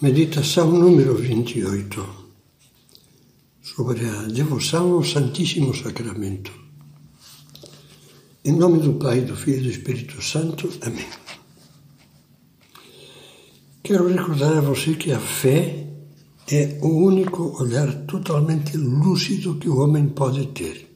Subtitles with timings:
[0.00, 2.06] Meditação número 28
[3.60, 6.52] sobre a devoção ao Santíssimo Sacramento.
[8.44, 10.70] Em nome do Pai, do Filho e do Espírito Santo.
[10.82, 11.04] Amém.
[13.82, 15.88] Quero recordar a você que a fé
[16.46, 20.88] é o único olhar totalmente lúcido que o homem pode ter.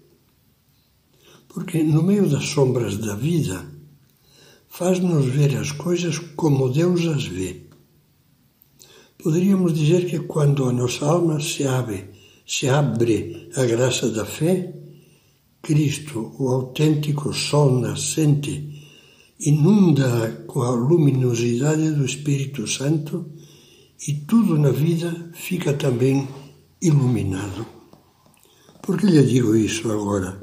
[1.48, 3.66] Porque no meio das sombras da vida,
[4.68, 7.71] faz-nos ver as coisas como Deus as vê
[9.22, 12.10] Poderíamos dizer que quando a nossa alma se abre,
[12.44, 14.74] se abre à graça da fé,
[15.62, 18.52] Cristo, o autêntico sol nascente,
[19.38, 23.30] inunda com a luminosidade do Espírito Santo
[24.08, 26.26] e tudo na vida fica também
[26.80, 27.64] iluminado.
[28.82, 30.42] Por que lhe digo isso agora?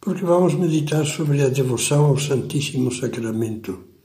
[0.00, 3.95] Porque vamos meditar sobre a devoção ao Santíssimo Sacramento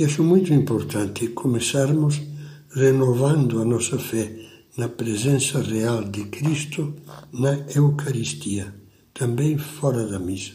[0.00, 2.22] e acho muito importante começarmos
[2.70, 4.34] renovando a nossa fé
[4.74, 6.94] na presença real de Cristo
[7.30, 8.74] na Eucaristia,
[9.12, 10.54] também fora da missa.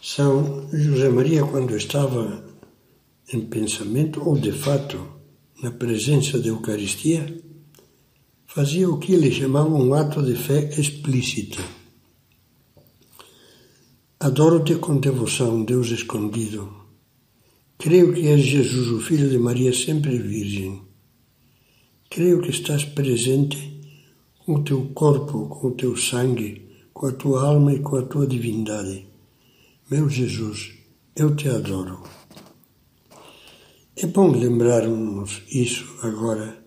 [0.00, 2.44] São José Maria, quando estava
[3.32, 5.04] em pensamento ou de fato
[5.60, 7.42] na presença da Eucaristia,
[8.46, 11.60] fazia o que ele chamava um ato de fé explícita.
[14.20, 16.81] Adoro-te com devoção, Deus escondido
[17.82, 20.82] Creio que és Jesus, o Filho de Maria, sempre Virgem.
[22.08, 23.58] Creio que estás presente
[24.38, 28.02] com o teu corpo, com o teu sangue, com a tua alma e com a
[28.02, 29.04] tua divindade.
[29.90, 30.74] Meu Jesus,
[31.16, 32.04] eu te adoro.
[33.96, 36.64] É bom lembrarmos isso agora,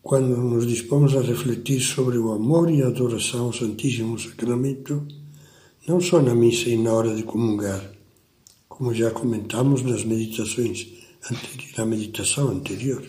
[0.00, 5.04] quando nos dispomos a refletir sobre o amor e a adoração ao Santíssimo Sacramento,
[5.88, 7.94] não só na missa e na hora de comungar,
[8.76, 10.88] como já comentamos nas meditações
[11.78, 13.04] na meditação anterior.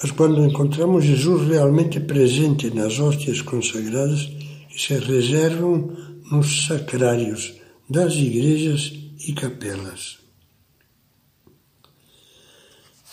[0.00, 4.30] Mas quando encontramos Jesus realmente presente nas hóstias consagradas
[4.68, 5.96] que se reservam
[6.30, 7.54] nos sacrários
[7.88, 8.92] das igrejas
[9.26, 10.18] e capelas.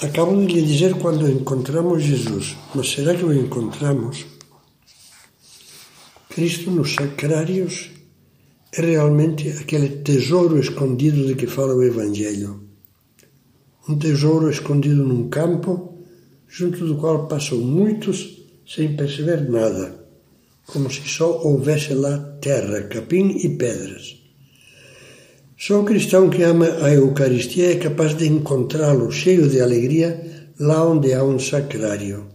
[0.01, 4.25] Acabo de lhe dizer quando encontramos Jesus, mas será que o encontramos?
[6.29, 7.89] Cristo nos sacrários
[8.71, 12.63] é realmente aquele tesouro escondido de que fala o Evangelho.
[13.87, 15.97] Um tesouro escondido num campo,
[16.47, 20.05] junto do qual passam muitos sem perceber nada,
[20.67, 24.19] como se só houvesse lá terra, capim e pedras.
[25.57, 30.87] Só o cristão que ama a Eucaristia é capaz de encontrá-lo cheio de alegria lá
[30.87, 32.27] onde há um sacrário.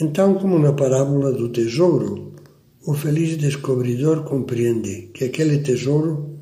[0.00, 2.29] Então, como na parábola do tesouro,
[2.86, 6.38] o feliz descobridor compreende que aquele tesouro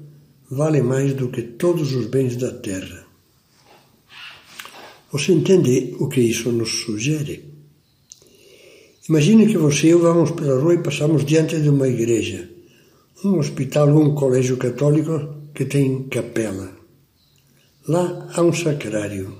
[0.49, 3.04] vale mais do que todos os bens da terra.
[5.10, 7.44] Você entende o que isso nos sugere?
[9.09, 12.49] Imagine que você e eu vamos pela rua e passamos diante de uma igreja,
[13.25, 16.76] um hospital ou um colégio católico que tem capela.
[17.88, 19.38] Lá há um sacrário.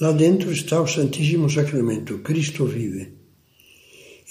[0.00, 3.21] Lá dentro está o Santíssimo Sacramento, Cristo vive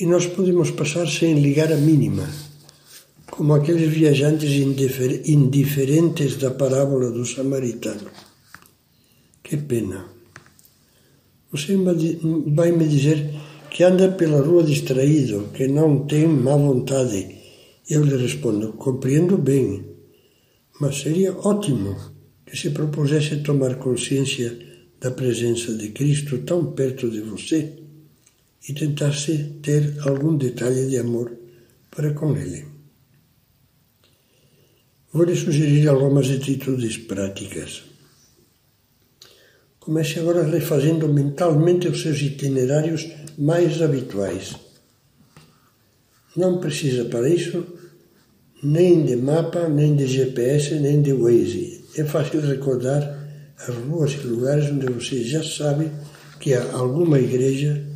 [0.01, 2.28] e nós podemos passar sem ligar a mínima,
[3.29, 4.50] como aqueles viajantes
[5.25, 8.09] indiferentes da parábola do samaritano.
[9.44, 10.07] Que pena.
[11.51, 13.29] Você vai me dizer
[13.69, 17.38] que anda pela rua distraído, que não tem má vontade.
[17.88, 19.85] Eu lhe respondo: compreendo bem,
[20.79, 21.95] mas seria ótimo
[22.44, 24.57] que se propusesse tomar consciência
[25.00, 27.80] da presença de Cristo tão perto de você
[28.67, 31.31] e tentasse ter algum detalhe de amor
[31.89, 32.66] para com ele.
[35.11, 37.83] Vou lhe sugerir algumas atitudes práticas.
[39.79, 44.55] Comece agora refazendo mentalmente os seus itinerários mais habituais.
[46.38, 47.66] Não precisa para isso
[48.63, 51.84] nem de mapa, nem de GPS, nem de Waze.
[51.97, 53.19] É fácil recordar
[53.58, 55.91] as ruas e lugares onde você já sabe
[56.40, 57.91] que há alguma igreja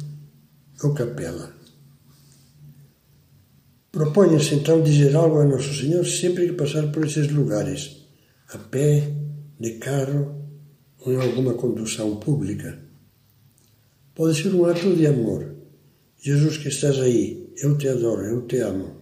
[0.84, 1.54] ou capela.
[3.92, 8.06] Proponha-se então dizer algo a Nosso Senhor sempre que passar por esses lugares,
[8.50, 9.10] a pé,
[9.58, 10.36] de carro
[11.00, 12.78] ou em alguma condução pública.
[14.14, 15.56] Pode ser um ato de amor.
[16.22, 18.98] Jesus que estás aí, eu te adoro, eu te amo.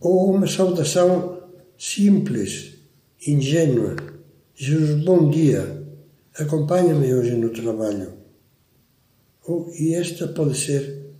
[0.00, 1.42] Ou uma saudação
[1.76, 2.74] simples,
[3.26, 3.96] ingênua.
[4.54, 5.84] Jesus, bom dia,
[6.36, 8.21] acompanha-me hoje no trabalho.
[9.46, 11.10] Oh, e esta pode ser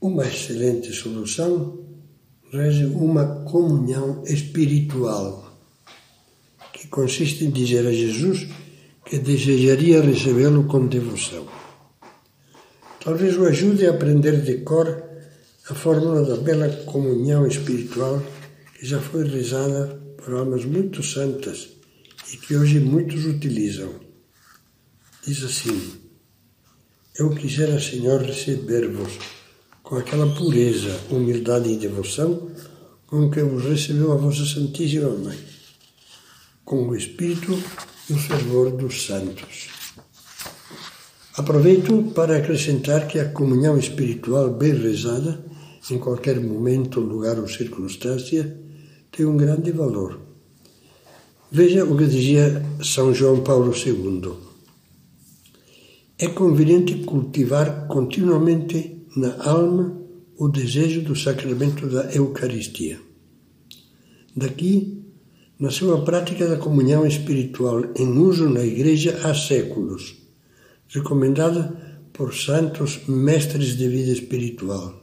[0.00, 1.84] uma excelente solução,
[2.52, 5.58] reze uma comunhão espiritual,
[6.72, 8.46] que que consiste em dizer a Jesus
[9.06, 11.46] que desejaria recebê-lo com devoção.
[13.02, 15.02] Talvez o ajude a aprender de cor
[15.68, 18.22] a fórmula da bela comunhão espiritual
[18.78, 21.70] que já foi rezada por almas muito santas
[22.32, 23.94] e que hoje muitos utilizam.
[25.26, 26.03] Diz assim:
[27.16, 29.20] Eu quisera, Senhor, receber-vos
[29.84, 32.50] com aquela pureza, humildade e devoção
[33.06, 35.38] com que vos recebeu a vossa Santíssima Mãe,
[36.64, 37.56] com o Espírito
[38.10, 39.68] e o fervor dos santos.
[41.36, 45.38] Aproveito para acrescentar que a comunhão espiritual bem rezada,
[45.88, 48.60] em qualquer momento, lugar ou circunstância,
[49.12, 50.18] tem um grande valor.
[51.48, 54.43] Veja o que dizia São João Paulo II.
[56.16, 60.00] É conveniente cultivar continuamente na alma
[60.38, 63.00] o desejo do sacramento da Eucaristia.
[64.36, 65.02] Daqui
[65.58, 70.16] nasceu a prática da comunhão espiritual em uso na Igreja há séculos,
[70.86, 75.02] recomendada por santos mestres de vida espiritual.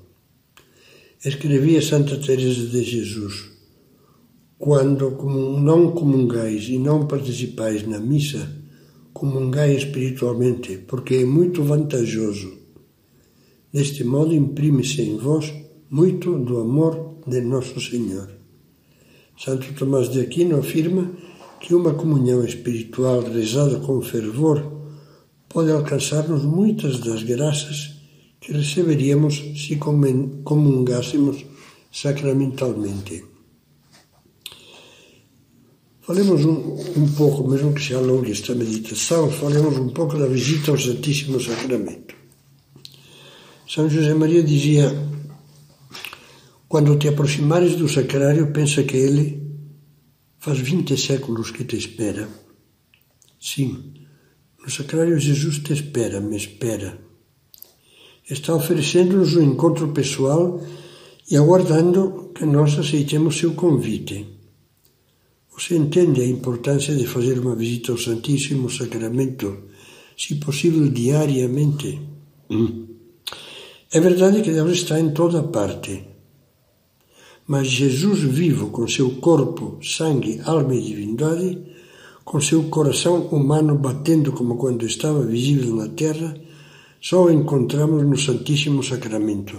[1.25, 3.49] Escrevia Santa Teresa de Jesus:
[4.57, 5.11] Quando
[5.59, 8.60] não comungais e não participais na missa,
[9.21, 12.57] comungai espiritualmente, porque é muito vantajoso.
[13.71, 15.53] Deste modo imprime-se em vós
[15.91, 18.29] muito do amor de Nosso Senhor.
[19.37, 21.11] Santo Tomás de Aquino afirma
[21.59, 24.57] que uma comunhão espiritual rezada com fervor
[25.47, 27.91] pode alcançar-nos muitas das graças
[28.39, 29.75] que receberíamos se
[30.43, 31.45] comungássemos
[31.91, 33.30] sacramentalmente.
[36.01, 40.71] Falemos um, um pouco, mesmo que seja longa esta meditação, falemos um pouco da visita
[40.71, 42.15] ao Santíssimo Sacramento.
[43.67, 44.91] São José Maria dizia
[46.71, 49.43] quando te aproximares do sacrário, pensa que ele
[50.39, 52.29] faz 20 séculos que te espera.
[53.37, 53.93] Sim,
[54.57, 56.97] no sacrário Jesus te espera, me espera.
[58.29, 60.61] Está oferecendo-nos um encontro pessoal
[61.29, 64.40] e aguardando que nós aceitemos seu convite.
[65.61, 69.65] Você entende a importância de fazer uma visita ao Santíssimo Sacramento,
[70.17, 72.01] se possível diariamente?
[72.49, 72.87] Hum.
[73.91, 76.11] É verdade que Deus está em toda parte
[77.51, 81.57] mas Jesus vivo, com seu corpo, sangue, alma e divindade,
[82.23, 86.33] com seu coração humano batendo como quando estava visível na terra,
[87.01, 89.57] só o encontramos no Santíssimo Sacramento.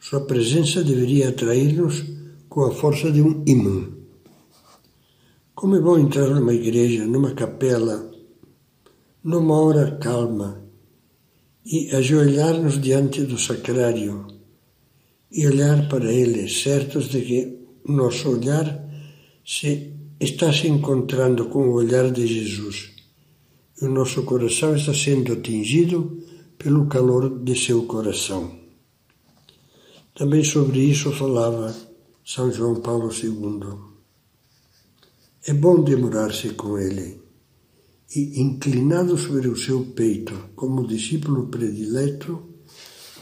[0.00, 2.04] Sua presença deveria atrair-nos
[2.48, 3.88] com a força de um imã.
[5.56, 8.12] Como é bom entrar numa igreja, numa capela,
[9.24, 10.62] numa hora calma
[11.64, 14.26] e ajoelhar-nos diante do sacrário
[15.32, 17.58] e olhar para Ele, certos de que
[17.88, 18.66] nosso olhar
[19.46, 22.90] se está se encontrando com o olhar de Jesus
[23.80, 26.22] e o nosso coração está sendo atingido
[26.58, 28.60] pelo calor de seu coração.
[30.14, 31.74] Também sobre isso falava
[32.22, 33.85] São João Paulo II.
[35.48, 37.20] É bom demorar-se com Ele
[38.16, 42.42] e, inclinado sobre o seu peito, como discípulo predileto,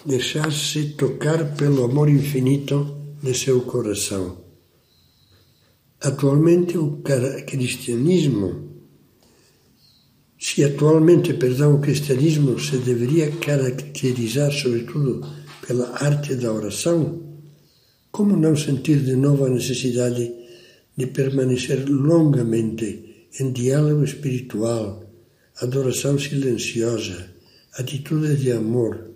[0.07, 4.39] deixar-se tocar pelo amor infinito de seu coração.
[6.01, 7.03] Atualmente o
[7.47, 8.71] cristianismo,
[10.39, 15.21] se atualmente, perdão, o cristianismo se deveria caracterizar sobretudo
[15.67, 17.23] pela arte da oração,
[18.11, 20.44] como não sentir de novo a necessidade de
[21.07, 25.03] permanecer longamente em diálogo espiritual,
[25.61, 27.31] adoração silenciosa,
[27.77, 29.11] atitude de amor,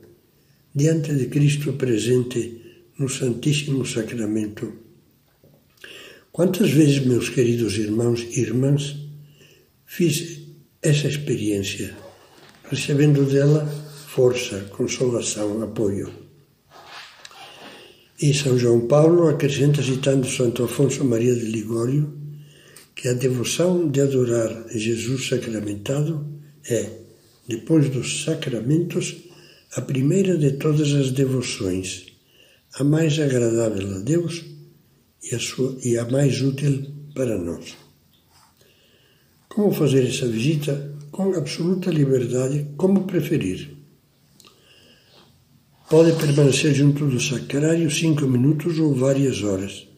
[0.75, 2.61] diante de Cristo presente
[2.99, 4.73] no Santíssimo Sacramento.
[6.32, 8.97] Quantas vezes, meus queridos irmãos e irmãs,
[9.87, 10.40] fiz
[10.82, 11.97] essa experiência,
[12.70, 13.66] recebendo dela
[14.08, 16.27] força, consolação, apoio.
[18.20, 22.18] E São João Paulo acrescenta, citando Santo Afonso Maria de Ligório,
[22.92, 26.26] que a devoção de adorar Jesus sacramentado
[26.68, 26.90] é,
[27.46, 29.16] depois dos sacramentos,
[29.76, 32.06] a primeira de todas as devoções,
[32.75, 34.44] a mais agradável a Deus
[35.22, 37.76] e a, sua, e a mais útil para nós.
[39.48, 40.92] Como fazer essa visita?
[41.12, 43.77] Com absoluta liberdade, como preferir.
[45.90, 49.88] Pode permanecer junto do sacrário cinco minutos ou várias horas.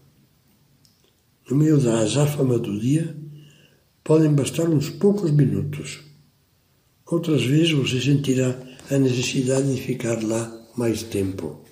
[1.50, 3.16] No meio da azáfama do dia,
[4.04, 5.98] podem bastar uns poucos minutos.
[7.04, 8.56] Outras vezes você sentirá
[8.88, 11.64] a necessidade de ficar lá mais tempo.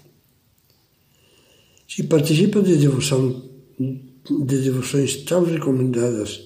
[1.87, 3.49] Se participa de devoção
[3.79, 6.41] de devoções tão recomendadas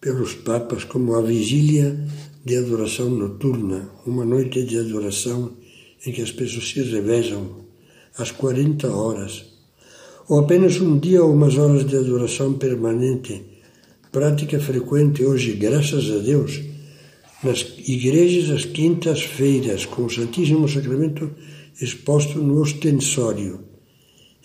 [0.00, 2.06] pelos papas como a vigília
[2.44, 5.56] de adoração noturna, uma noite de adoração
[6.06, 7.64] em que as pessoas se revezam
[8.16, 9.44] às 40 horas,
[10.28, 13.42] ou apenas um dia ou umas horas de adoração permanente,
[14.12, 16.60] prática frequente hoje, graças a Deus,
[17.42, 21.30] nas igrejas às quintas-feiras, com o Santíssimo Sacramento
[21.80, 23.64] exposto no ostensório.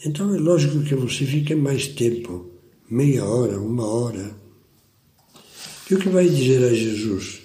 [0.05, 2.51] Então é lógico que você fica mais tempo,
[2.89, 4.35] meia hora, uma hora.
[5.89, 7.41] E o que vai dizer a Jesus?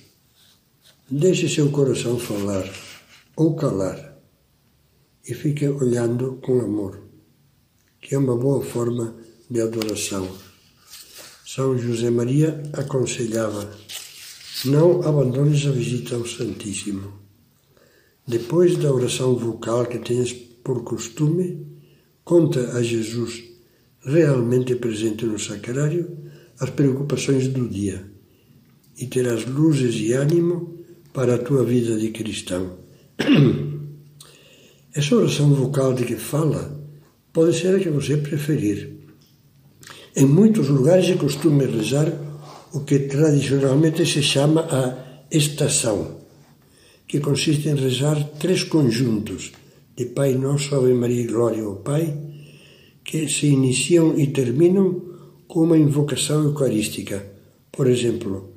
[1.10, 2.64] Deixe seu coração falar
[3.36, 4.18] ou calar
[5.26, 7.02] e fique olhando com amor,
[8.00, 9.16] que é uma boa forma
[9.48, 10.28] de adoração.
[11.46, 13.70] São José Maria aconselhava:
[14.64, 17.12] não abandones a visita ao Santíssimo.
[18.26, 21.66] Depois da oração vocal que tens por costume,
[22.24, 23.42] conta a Jesus,
[24.04, 26.16] realmente presente no sacrário,
[26.60, 28.10] as preocupações do dia
[29.00, 30.78] e terás luzes e ânimo
[31.12, 32.78] para a tua vida de cristão.
[34.94, 36.78] Essa oração vocal de que fala
[37.32, 38.96] pode ser a que você preferir.
[40.16, 42.12] Em muitos lugares é costume rezar
[42.72, 46.18] o que tradicionalmente se chama a estação,
[47.06, 49.52] que consiste em rezar três conjuntos
[49.96, 52.16] de Pai Nosso, Ave Maria e Glória ao Pai,
[53.04, 55.02] que se iniciam e terminam
[55.46, 57.24] com uma invocação eucarística.
[57.70, 58.54] Por exemplo,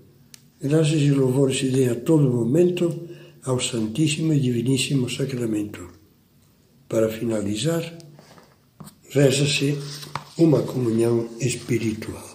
[0.61, 3.12] graças e louvores se dêem a todo momento
[3.45, 5.89] ao Santíssimo e Diviníssimo Sacramento.
[6.87, 7.97] Para finalizar,
[9.09, 9.77] reza-se
[10.37, 12.32] uma comunhão espiritual.